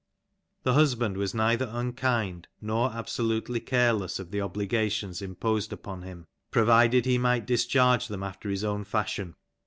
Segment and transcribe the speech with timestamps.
[0.63, 6.25] The husband was neither unkind nor absolutely careless of the obli gations imposed upon him,
[6.49, 9.35] provided he might discharge them after his own fashion.